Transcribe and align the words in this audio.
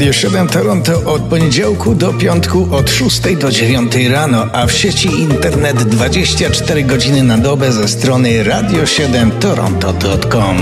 Radio 0.00 0.12
7 0.12 0.48
Toronto 0.48 1.12
od 1.12 1.22
poniedziałku 1.22 1.94
do 1.94 2.12
piątku 2.12 2.68
od 2.70 2.90
6 2.90 3.36
do 3.36 3.50
9 3.50 3.92
rano, 4.10 4.46
a 4.52 4.66
w 4.66 4.72
sieci 4.72 5.20
internet 5.20 5.82
24 5.82 6.84
godziny 6.84 7.22
na 7.22 7.38
dobę 7.38 7.72
ze 7.72 7.88
strony 7.88 8.44
radio7toronto.com. 8.44 10.56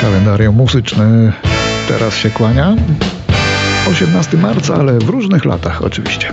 Kalendarium 0.00 0.56
muzyczne 0.56 1.32
teraz 1.88 2.16
się 2.16 2.30
kłania. 2.30 2.76
18 3.90 4.36
marca, 4.36 4.74
ale 4.74 4.98
w 4.98 5.08
różnych 5.08 5.44
latach 5.44 5.82
oczywiście. 5.82 6.32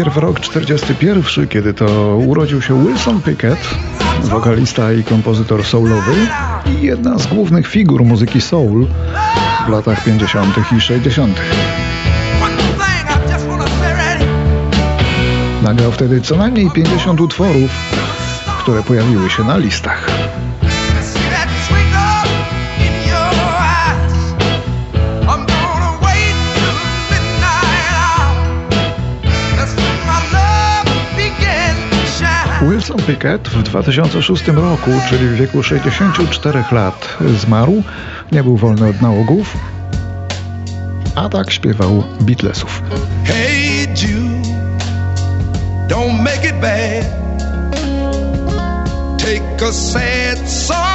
Najpierw 0.00 0.16
rok 0.16 0.40
41, 0.40 1.48
kiedy 1.48 1.74
to 1.74 2.16
urodził 2.16 2.62
się 2.62 2.86
Wilson 2.86 3.22
Pickett, 3.22 3.58
wokalista 4.22 4.92
i 4.92 5.04
kompozytor 5.04 5.64
soulowy 5.64 6.14
i 6.66 6.82
jedna 6.82 7.18
z 7.18 7.26
głównych 7.26 7.66
figur 7.66 8.04
muzyki 8.04 8.40
soul 8.40 8.86
w 9.66 9.68
latach 9.68 10.04
50. 10.04 10.72
i 10.76 10.80
60. 10.80 11.40
Nagrał 15.62 15.92
wtedy 15.92 16.20
co 16.20 16.36
najmniej 16.36 16.70
50 16.70 17.20
utworów, 17.20 17.70
które 18.58 18.82
pojawiły 18.82 19.30
się 19.30 19.44
na 19.44 19.56
listach. 19.56 20.19
Pickett 33.06 33.48
w 33.48 33.62
2006 33.62 34.48
roku, 34.48 34.90
czyli 35.08 35.28
w 35.28 35.34
wieku 35.34 35.62
64 35.62 36.64
lat, 36.72 37.18
zmarł. 37.36 37.82
Nie 38.32 38.42
był 38.42 38.56
wolny 38.56 38.88
od 38.88 39.02
nałogów, 39.02 39.56
a 41.14 41.28
tak 41.28 41.50
śpiewał 41.50 42.04
Beatlesów. 42.20 42.82
Hey 43.24 43.86
Jude, 43.86 44.48
don't 45.88 46.22
make 46.22 46.44
it 46.44 46.60
bad. 46.60 47.04
Take 49.18 49.68
a 49.68 49.72
sad 49.72 50.50
song 50.50 50.89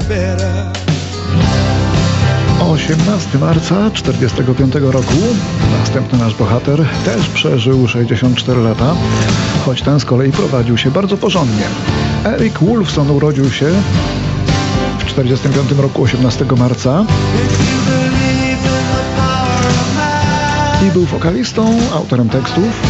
to 0.00 0.02
make 0.02 0.02
it 0.02 0.08
better. 0.08 0.72
18 2.60 3.38
marca 3.38 3.90
45 3.90 4.74
roku 4.74 5.16
następny 5.80 6.18
nasz 6.18 6.34
bohater 6.34 6.84
też 7.04 7.28
przeżył 7.28 7.88
64 7.88 8.60
lata, 8.60 8.94
choć 9.64 9.82
ten 9.82 10.00
z 10.00 10.04
kolei 10.04 10.32
prowadził 10.32 10.76
się 10.76 10.90
bardzo 10.90 11.16
porządnie. 11.16 11.64
Eric 12.24 12.58
Wolfson 12.58 13.10
urodził 13.10 13.50
się 13.50 13.66
w 14.98 15.04
45 15.04 15.70
roku 15.70 16.02
18 16.02 16.44
marca 16.56 17.04
i 20.88 20.90
był 20.90 21.04
wokalistą, 21.04 21.78
autorem 21.94 22.28
tekstów 22.28 22.82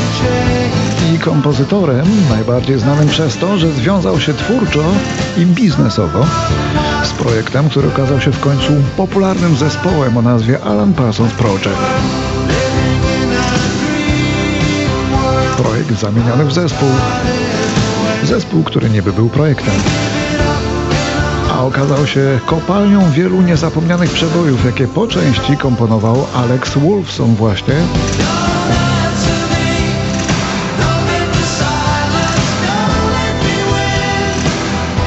i 1.15 1.19
kompozytorem, 1.19 2.07
najbardziej 2.31 2.79
znanym 2.79 3.09
przez 3.09 3.37
to, 3.37 3.59
że 3.59 3.73
związał 3.73 4.21
się 4.21 4.35
twórczo 4.35 4.85
i 5.39 5.47
biznesowo 5.47 6.27
z 7.07 7.13
projektem, 7.13 7.69
który 7.69 7.89
okazał 7.89 8.21
się 8.21 8.33
w 8.33 8.41
końcu 8.41 8.73
popularnym 8.97 9.57
zespołem 9.57 10.17
o 10.17 10.23
nazwie 10.23 10.63
Alan 10.63 10.93
Parsons 10.93 11.33
Project. 11.33 11.69
Projekt 15.57 16.01
zamieniony 16.01 16.45
w 16.45 16.53
zespół. 16.53 16.89
Zespół, 18.25 18.63
który 18.63 18.91
niby 18.91 19.13
był 19.13 19.29
projektem 19.29 19.75
a 21.57 21.65
okazał 21.65 22.07
się 22.07 22.41
kopalnią 22.47 23.11
wielu 23.11 23.43
niezapomnianych 23.43 24.11
przebojów, 24.11 24.65
jakie 24.65 24.89
po 24.89 25.07
części 25.07 25.57
komponował 25.57 26.27
Alex 26.35 26.79
Wolfson 26.79 27.35
właśnie. 27.35 27.75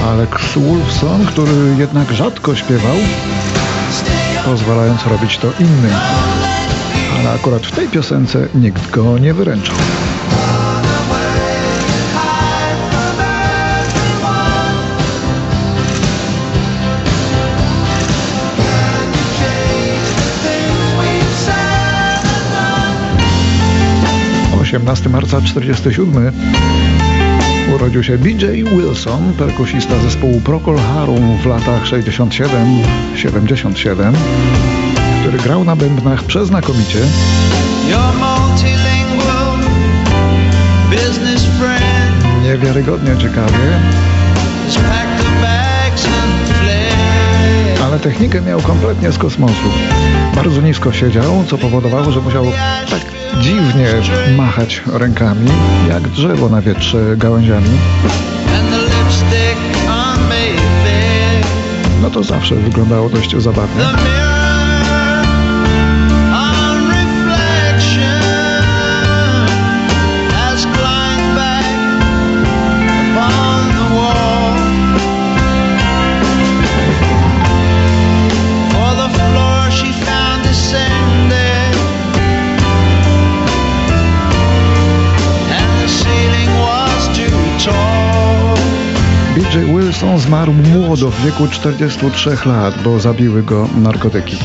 Alex 0.10 0.58
Wolfson, 0.58 1.26
który 1.26 1.76
jednak 1.78 2.12
rzadko 2.12 2.56
śpiewał, 2.56 2.96
pozwalając 4.46 5.06
robić 5.06 5.38
to 5.38 5.48
innym. 5.60 5.96
Ale 7.20 7.32
akurat 7.32 7.66
w 7.66 7.72
tej 7.72 7.88
piosence 7.88 8.48
nikt 8.56 8.92
go 8.92 9.18
nie 9.18 9.34
wyręczał. 9.34 9.76
18 24.62 25.10
marca 25.10 25.42
47 25.42 26.32
urodził 27.80 28.04
się 28.04 28.18
BJ 28.18 28.46
Wilson, 28.46 29.34
perkusista 29.34 30.00
zespołu 30.00 30.42
Procol 30.42 30.78
Harum 30.78 31.38
w 31.38 31.46
latach 31.46 31.86
67-77, 31.86 34.14
który 35.22 35.38
grał 35.38 35.64
na 35.64 35.76
bębnach 35.76 36.24
przeznakomicie. 36.24 37.00
Niewiarygodnie 42.44 43.18
ciekawie. 43.18 43.80
Ale 48.00 48.12
technikę 48.12 48.42
miał 48.42 48.62
kompletnie 48.62 49.12
z 49.12 49.18
kosmosu. 49.18 49.70
Bardzo 50.36 50.62
nisko 50.62 50.92
siedział, 50.92 51.44
co 51.48 51.58
powodowało, 51.58 52.12
że 52.12 52.22
musiał 52.22 52.46
tak 52.90 53.02
dziwnie 53.42 53.88
machać 54.38 54.82
rękami, 54.94 55.48
jak 55.90 56.08
drzewo 56.08 56.50
na 56.50 56.62
wietrze 56.62 57.18
gałęziami. 57.18 57.70
No 62.02 62.10
to 62.10 62.24
zawsze 62.24 62.56
wyglądało 62.56 63.10
dość 63.10 63.36
zabawnie. 63.38 63.84
Wilson 90.00 90.20
zmarł 90.20 90.54
młodo 90.54 91.12
w 91.12 91.26
wieku 91.26 91.48
43 91.48 92.30
lat, 92.46 92.84
bo 92.84 93.00
zabiły 93.00 93.44
go 93.44 93.68
narkotyki. 93.78 94.38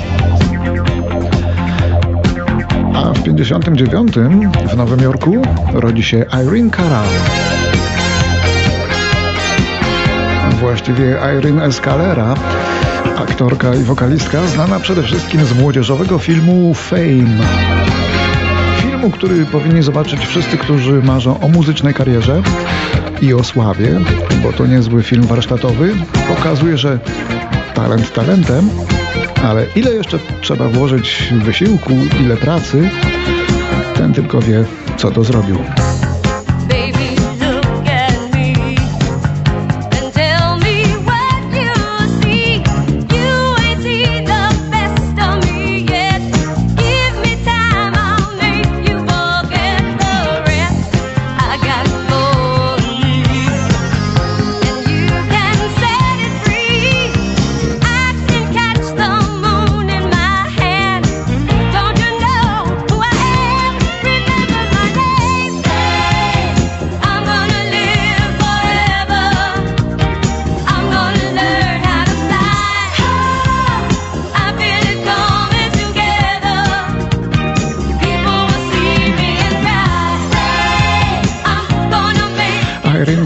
A 2.94 3.12
w 3.12 3.22
59 3.22 4.12
w 4.72 4.76
Nowym 4.76 5.00
Jorku 5.00 5.42
rodzi 5.72 6.02
się 6.02 6.24
Irene 6.42 6.70
Cara. 6.70 7.02
Właściwie 10.60 11.16
Irene 11.38 11.64
Escalera, 11.64 12.34
aktorka 13.16 13.74
i 13.74 13.82
wokalistka 13.82 14.46
znana 14.46 14.80
przede 14.80 15.02
wszystkim 15.02 15.44
z 15.44 15.52
młodzieżowego 15.52 16.18
filmu 16.18 16.74
Fame. 16.74 17.38
Filmu, 18.78 19.10
który 19.10 19.46
powinni 19.46 19.82
zobaczyć 19.82 20.26
wszyscy, 20.26 20.58
którzy 20.58 21.02
marzą 21.02 21.40
o 21.40 21.48
muzycznej 21.48 21.94
karierze 21.94 22.42
i 23.20 23.34
o 23.34 23.44
sławie, 23.44 24.00
bo 24.42 24.52
to 24.52 24.66
niezły 24.66 25.02
film 25.02 25.22
warsztatowy. 25.22 25.92
Pokazuje, 26.28 26.78
że 26.78 26.98
talent 27.74 28.12
talentem, 28.12 28.70
ale 29.42 29.66
ile 29.76 29.94
jeszcze 29.94 30.18
trzeba 30.40 30.68
włożyć 30.68 31.32
wysiłku, 31.44 31.92
ile 32.20 32.36
pracy, 32.36 32.90
ten 33.94 34.12
tylko 34.12 34.40
wie, 34.40 34.64
co 34.96 35.10
to 35.10 35.24
zrobił. 35.24 35.58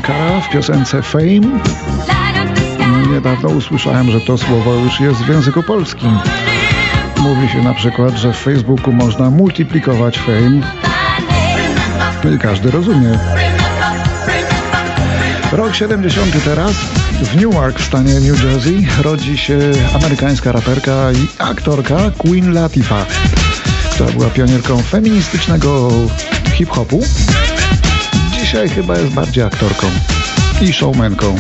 Kara 0.03 0.41
w 0.41 0.51
piosence 0.51 1.03
Fame. 1.03 1.61
Niedawno 3.13 3.49
usłyszałem, 3.49 4.11
że 4.11 4.21
to 4.21 4.39
słowo 4.39 4.75
już 4.75 5.01
jest 5.01 5.21
w 5.21 5.29
języku 5.29 5.63
polskim. 5.63 6.19
Mówi 7.17 7.49
się 7.49 7.63
na 7.63 7.75
przykład, 7.75 8.17
że 8.17 8.33
w 8.33 8.37
Facebooku 8.37 8.93
można 8.93 9.31
multiplikować 9.31 10.19
fame. 10.19 10.61
I 12.35 12.39
każdy 12.39 12.71
rozumie. 12.71 13.19
Rok 15.53 15.75
70 15.75 16.45
teraz. 16.45 16.73
W 17.23 17.37
Newark 17.37 17.79
w 17.79 17.85
stanie 17.85 18.15
New 18.15 18.45
Jersey 18.45 18.87
rodzi 19.03 19.39
się 19.39 19.59
amerykańska 19.95 20.53
raperka 20.53 21.13
i 21.13 21.29
aktorka 21.39 21.97
Queen 22.19 22.53
Latifah, 22.53 23.07
która 23.95 24.11
była 24.11 24.31
pionierką 24.31 24.83
feministycznego 24.83 25.91
hip-hopu. 26.55 27.01
Dzisiaj 28.49 28.69
chyba 28.69 28.99
jest 28.99 29.13
bardziej 29.13 29.45
aktorką 29.45 29.87
i 30.61 30.73
showmanką 30.73 31.37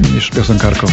niż 0.00 0.30
piosenkarką. 0.30 0.86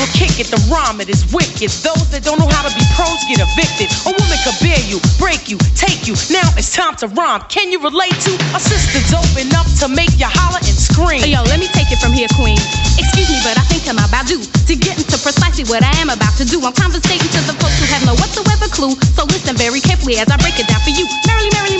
will 0.00 0.12
kick 0.16 0.40
it. 0.40 0.48
The 0.48 0.56
rhyme, 0.72 1.00
it 1.04 1.12
is 1.12 1.28
wicked. 1.28 1.68
Those 1.84 2.08
that 2.10 2.24
don't 2.24 2.40
know 2.40 2.48
how 2.48 2.64
to 2.64 2.72
be 2.72 2.84
pros 2.96 3.20
get 3.28 3.40
evicted. 3.44 3.92
A 4.08 4.12
woman 4.16 4.38
could 4.40 4.56
bear 4.64 4.80
you, 4.88 4.96
break 5.20 5.52
you, 5.52 5.60
take 5.76 6.08
you. 6.08 6.16
Now 6.32 6.48
it's 6.56 6.72
time 6.72 6.96
to 7.04 7.06
rhyme. 7.12 7.44
Can 7.52 7.68
you 7.68 7.78
relate 7.84 8.16
to 8.24 8.32
a 8.56 8.60
sister's 8.60 9.12
open 9.12 9.52
up 9.52 9.68
to 9.84 9.92
make 9.92 10.16
you 10.16 10.28
holler 10.28 10.64
and 10.64 10.76
scream? 10.76 11.20
Hey, 11.20 11.36
yo, 11.36 11.44
let 11.52 11.60
me 11.60 11.68
take 11.76 11.92
it 11.92 12.00
from 12.00 12.16
here, 12.16 12.28
queen. 12.32 12.56
Excuse 12.96 13.28
me, 13.28 13.38
but 13.44 13.60
I 13.60 13.64
think 13.68 13.84
I'm 13.84 14.00
about 14.00 14.24
due 14.24 14.40
to 14.40 14.74
get 14.74 14.96
into 14.96 15.16
precisely 15.20 15.68
what 15.68 15.84
I 15.84 15.92
am 16.00 16.08
about 16.08 16.32
to 16.40 16.44
do. 16.48 16.64
I'm 16.64 16.72
conversating 16.72 17.28
to 17.36 17.40
the 17.44 17.56
folks 17.60 17.76
who 17.76 17.86
have 17.92 18.04
no 18.08 18.16
whatsoever 18.16 18.72
clue. 18.72 18.96
So 19.16 19.28
listen 19.28 19.56
very 19.56 19.80
carefully 19.84 20.16
as 20.16 20.32
I 20.32 20.40
break 20.40 20.56
it 20.56 20.64
down 20.68 20.80
for 20.80 20.92
you. 20.96 21.04
Merrily, 21.28 21.52
merrily, 21.52 21.76
merrily, 21.76 21.76
merrily, 21.76 21.79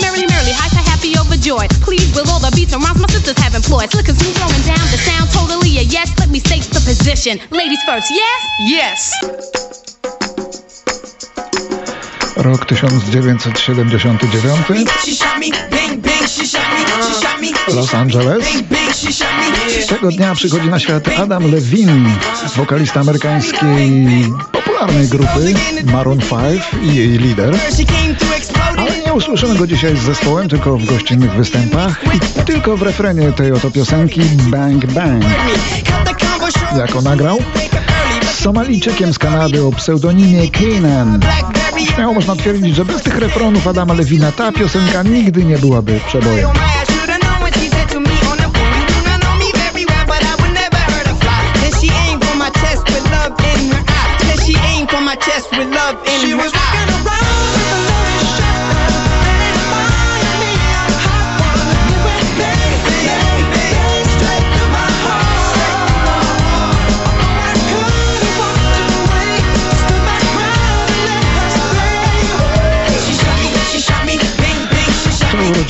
overjoyed. 1.41 1.71
Please, 1.81 2.13
with 2.15 2.29
all 2.29 2.39
the 2.39 2.51
beats 2.55 2.71
and 2.73 2.83
rhymes 2.83 3.01
my 3.01 3.07
sisters 3.09 3.37
have 3.39 3.55
employed. 3.55 3.89
Slick 3.91 4.09
and 4.09 4.17
smooth, 4.17 4.37
rolling 4.39 4.61
down 4.61 4.79
the 4.93 4.97
sound, 4.97 5.31
totally 5.31 5.79
a 5.79 5.81
yes. 5.81 6.13
Let 6.19 6.29
me 6.29 6.39
state 6.39 6.61
the 6.69 6.79
position. 6.85 7.39
Ladies 7.49 7.81
first, 7.83 8.11
yes? 8.11 8.45
Yes. 8.59 9.11
Rok 12.37 12.65
1979. 12.65 14.87
Los 17.67 17.93
Angeles. 17.93 18.45
Tego 19.87 20.11
dnia 20.11 20.35
przychodzi 20.35 20.69
na 20.69 20.79
świat 20.79 21.07
Adam 21.17 21.51
Levine, 21.51 22.09
wokalista 22.55 22.99
amerykańskiej 22.99 24.05
popularnej 24.51 25.07
grupy 25.07 25.53
Maroon 25.85 26.19
5 26.19 26.31
i 26.81 26.95
jej 26.95 27.07
lider. 27.07 27.55
Nie 29.11 29.17
usłyszymy 29.17 29.55
go 29.55 29.67
dzisiaj 29.67 29.97
z 29.97 29.99
zespołem, 29.99 30.49
tylko 30.49 30.77
w 30.77 30.85
gościnnych 30.85 31.31
występach 31.31 32.01
i 32.15 32.19
tylko 32.45 32.77
w 32.77 32.81
refrenie 32.81 33.31
tej 33.31 33.51
oto 33.51 33.71
piosenki 33.71 34.21
Bang 34.21 34.85
Bang. 34.85 35.23
Jak 36.77 37.03
nagrał? 37.03 37.37
Somalijczykiem 38.33 39.13
z 39.13 39.19
Kanady 39.19 39.63
o 39.63 39.71
pseudonimie 39.71 40.49
Kanan. 40.49 41.19
Śmiało 41.95 42.13
można 42.13 42.35
twierdzić, 42.35 42.75
że 42.75 42.85
bez 42.85 43.01
tych 43.01 43.17
refronów 43.17 43.67
Adama 43.67 43.93
Lewina 43.93 44.31
ta 44.31 44.51
piosenka 44.51 45.03
nigdy 45.03 45.45
nie 45.45 45.57
byłaby 45.57 45.99
przebojem. 46.07 46.49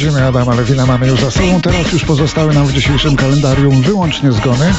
Urodziny 0.04 0.28
Adama 0.28 0.56
Lewina 0.56 0.86
mamy 0.86 1.08
już 1.08 1.22
za 1.22 1.32
sobą. 1.32 1.62
Teraz 1.62 1.94
już 1.94 2.06
pozostały 2.06 2.54
nam 2.54 2.68
w 2.68 2.74
dzisiejszym 2.74 3.16
kalendarium 3.16 3.82
wyłącznie 3.82 4.32
zgony. 4.32 4.74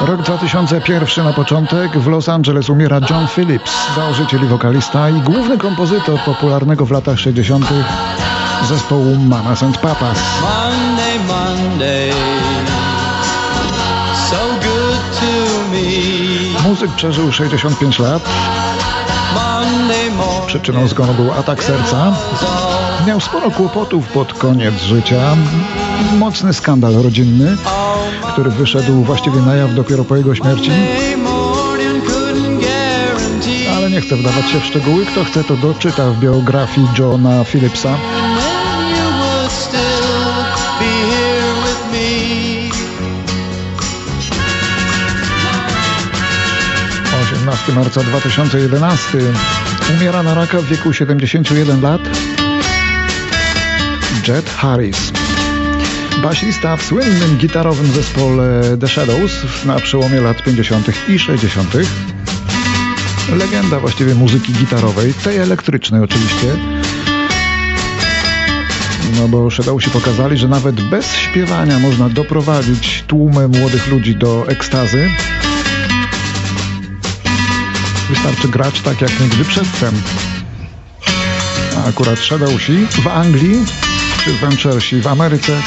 Rok 0.00 0.22
2001 0.22 1.24
na 1.24 1.32
początek 1.32 1.98
w 1.98 2.06
Los 2.06 2.28
Angeles 2.28 2.70
umiera 2.70 3.00
John 3.10 3.28
Phillips, 3.28 3.72
założyciel 3.96 4.44
i 4.44 4.46
wokalista 4.46 5.10
i 5.10 5.20
główny 5.20 5.58
kompozytor 5.58 6.20
popularnego 6.24 6.86
w 6.86 6.90
latach 6.90 7.18
60. 7.20 7.66
zespołu 8.68 9.16
Mamas 9.16 9.62
and 9.62 9.78
Papas. 9.78 10.18
Monday, 10.40 11.18
Monday, 11.28 12.12
so. 14.30 14.50
Muzyk 16.68 16.90
przeżył 16.96 17.32
65 17.32 17.98
lat. 17.98 18.22
Przyczyną 20.50 20.88
zgonu 20.88 21.14
był 21.14 21.32
atak 21.32 21.64
serca. 21.64 22.12
Miał 23.06 23.20
sporo 23.20 23.50
kłopotów 23.50 24.08
pod 24.08 24.32
koniec 24.34 24.74
życia. 24.74 25.36
Mocny 26.18 26.52
skandal 26.52 26.94
rodzinny, 26.94 27.56
który 28.32 28.50
wyszedł 28.50 29.02
właściwie 29.02 29.40
na 29.40 29.54
jaw 29.54 29.74
dopiero 29.74 30.04
po 30.04 30.16
jego 30.16 30.34
śmierci. 30.34 30.70
Ale 33.76 33.90
nie 33.90 34.00
chcę 34.00 34.16
wdawać 34.16 34.50
się 34.50 34.60
w 34.60 34.64
szczegóły. 34.64 35.06
Kto 35.06 35.24
chce, 35.24 35.44
to 35.44 35.56
doczyta 35.56 36.10
w 36.10 36.20
biografii 36.20 36.88
Johna 36.98 37.44
Phillipsa. 37.44 37.96
18 47.68 47.72
marca 47.72 48.02
2011 48.02 49.18
umiera 49.96 50.22
na 50.22 50.34
raka 50.34 50.60
w 50.60 50.64
wieku 50.64 50.92
71 50.92 51.80
lat 51.80 52.00
Jet 54.28 54.50
Harris. 54.50 55.12
Basista 56.22 56.76
w 56.76 56.82
słynnym 56.82 57.36
gitarowym 57.38 57.92
zespole 57.92 58.76
The 58.80 58.88
Shadows 58.88 59.32
na 59.64 59.76
przełomie 59.76 60.20
lat 60.20 60.42
50. 60.42 61.08
i 61.08 61.18
60. 61.18 61.74
Legenda 63.36 63.80
właściwie 63.80 64.14
muzyki 64.14 64.52
gitarowej, 64.52 65.14
tej 65.14 65.36
elektrycznej 65.38 66.02
oczywiście. 66.02 66.46
No 69.16 69.28
bo 69.28 69.50
Shadowsi 69.50 69.90
pokazali, 69.90 70.38
że 70.38 70.48
nawet 70.48 70.80
bez 70.80 71.14
śpiewania 71.14 71.78
można 71.78 72.08
doprowadzić 72.08 73.04
tłumy 73.06 73.48
młodych 73.48 73.88
ludzi 73.88 74.16
do 74.16 74.44
ekstazy. 74.48 75.10
Wystarczy 78.10 78.48
grać 78.48 78.80
tak 78.80 79.00
jak 79.00 79.20
nigdy 79.20 79.44
przedtem. 79.44 80.02
A 81.76 81.88
akurat 81.88 82.18
Shadowsi 82.18 82.86
w 82.90 83.06
Anglii 83.06 83.64
czy 84.24 84.32
Venturesi 84.32 85.00
w 85.00 85.06
Ameryce 85.06 85.62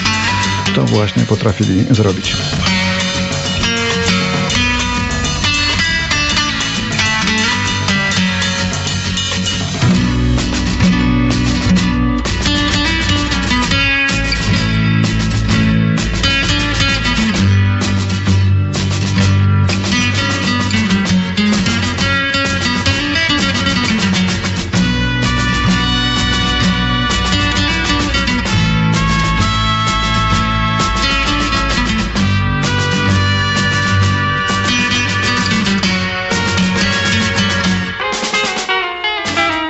to 0.75 0.83
właśnie 0.83 1.23
potrafili 1.23 1.85
zrobić. 1.91 2.35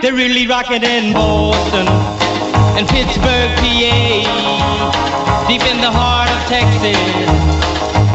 They're 0.03 0.13
really 0.13 0.47
rocking 0.47 0.83
in 0.83 1.13
Boston 1.13 1.87
and 2.75 2.85
Pittsburgh, 2.89 3.55
PA, 3.55 5.45
deep 5.47 5.63
in 5.63 5.79
the 5.79 5.89
heart 5.89 6.27
of 6.27 6.39
Texas 6.51 6.99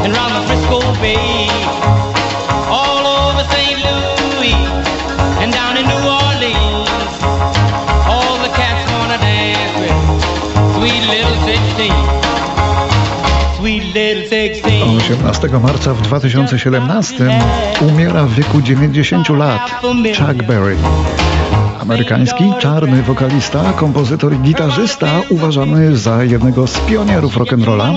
and 0.05 0.13
round 0.13 0.37
the 0.37 0.45
Frisco 0.45 0.85
Bay, 1.01 1.49
all 2.69 3.01
over 3.09 3.41
St. 3.49 3.81
Louis 3.81 4.53
and 5.41 5.51
down 5.51 5.81
in 5.81 5.89
New 5.89 5.97
Orleans. 6.05 6.93
All 8.05 8.37
the 8.37 8.53
cats 8.53 8.85
wanna 8.93 9.17
dance 9.17 9.73
with 9.81 9.97
sweet 10.77 11.01
little 11.09 11.37
16. 11.41 11.89
Sweet 13.57 13.83
little 13.95 14.29
16. 14.29 15.01
18 15.25 15.59
marca 15.59 15.89
w 15.89 16.03
2017 16.03 17.41
umiera 17.81 18.21
w 18.21 18.37
wieku 18.37 18.61
90 18.61 19.33
lat 19.33 19.71
Chuck 20.13 20.43
Berry. 20.45 20.77
Amerykański 21.79 22.53
czarny 22.59 23.03
wokalista, 23.03 23.73
kompozytor 23.73 24.33
i 24.33 24.39
gitarzysta 24.39 25.07
uważany 25.29 25.97
za 25.97 26.23
jednego 26.23 26.67
z 26.67 26.79
pionierów 26.79 27.37
rock'n'rolla. 27.37 27.95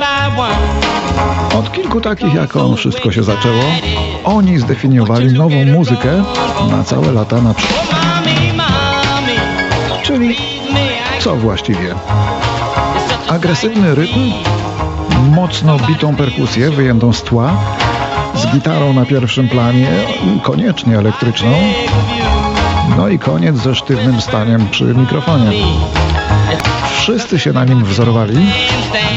Od 1.59 1.73
kilku 1.73 2.01
takich 2.01 2.35
jak 2.35 2.57
on 2.57 2.77
wszystko 2.77 3.13
się 3.13 3.23
zaczęło, 3.23 3.63
oni 4.25 4.59
zdefiniowali 4.59 5.33
nową 5.33 5.65
muzykę 5.65 6.25
na 6.71 6.85
całe 6.85 7.13
lata 7.13 7.41
naprzód. 7.41 7.71
Czyli 10.03 10.37
co 11.21 11.37
właściwie? 11.37 11.95
Agresywny 13.29 13.95
rytm, 13.95 14.33
mocno 15.31 15.79
bitą 15.79 16.17
perkusję 16.17 16.71
wyjętą 16.71 17.13
z 17.13 17.23
tła, 17.23 17.51
z 18.35 18.47
gitarą 18.47 18.93
na 18.93 19.07
pierwszym 19.07 19.49
planie, 19.49 19.91
koniecznie 20.43 20.99
elektryczną. 20.99 21.51
No 22.97 23.09
i 23.09 23.19
koniec 23.19 23.57
ze 23.57 23.75
sztywnym 23.75 24.21
staniem 24.21 24.69
przy 24.69 24.85
mikrofonie. 24.85 25.51
Wszyscy 26.99 27.39
się 27.39 27.53
na 27.53 27.65
nim 27.65 27.85
wzorowali, 27.85 28.47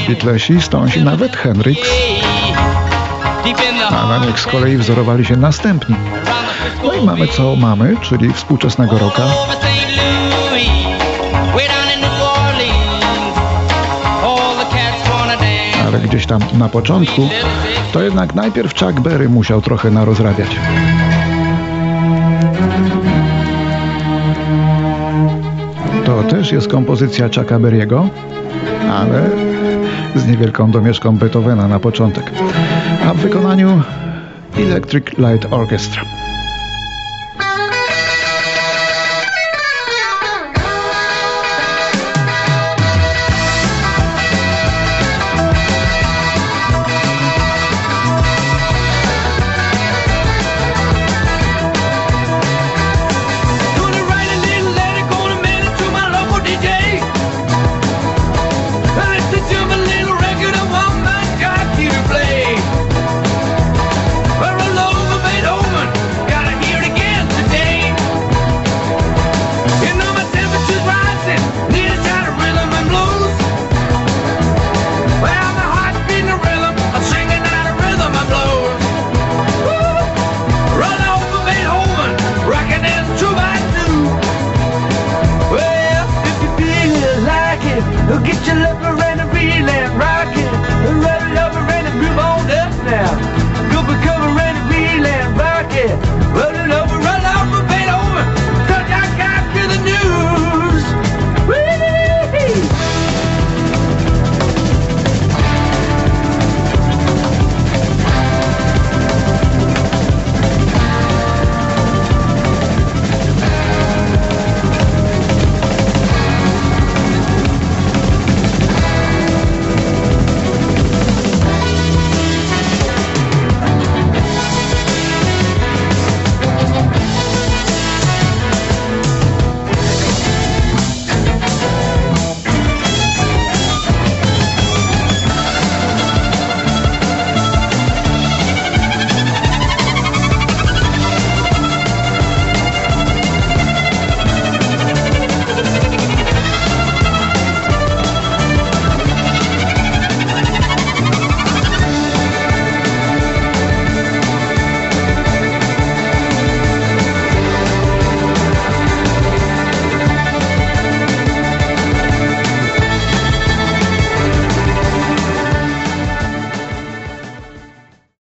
Beatlesi, 0.07 0.61
Stonesi, 0.61 1.03
nawet 1.03 1.35
Hendrix, 1.35 1.89
a 3.89 4.07
na 4.07 4.25
nich 4.25 4.39
z 4.39 4.45
kolei 4.45 4.77
wzorowali 4.77 5.25
się 5.25 5.37
następni. 5.37 5.95
No 6.83 6.93
i 6.93 7.05
mamy 7.05 7.27
co 7.27 7.55
mamy, 7.55 7.97
czyli 8.01 8.33
współczesnego 8.33 8.95
dance. 8.97 9.33
ale 15.87 15.99
gdzieś 15.99 16.25
tam 16.25 16.41
na 16.53 16.69
początku, 16.69 17.29
to 17.93 18.01
jednak 18.01 18.35
najpierw 18.35 18.79
Chuck 18.79 18.99
Berry 18.99 19.29
musiał 19.29 19.61
trochę 19.61 19.91
narozrabiać. 19.91 20.49
To 26.05 26.23
też 26.23 26.51
jest 26.51 26.67
kompozycja 26.67 27.25
Chucka 27.27 27.59
Berry'ego, 27.59 28.07
ale 28.91 29.29
z 30.15 30.27
niewielką 30.27 30.71
domieszką 30.71 31.17
Beethovena 31.17 31.67
na 31.67 31.79
początek, 31.79 32.31
a 33.05 33.13
w 33.13 33.17
wykonaniu 33.17 33.81
Electric 34.57 35.05
Light 35.17 35.53
Orchestra. 35.53 36.01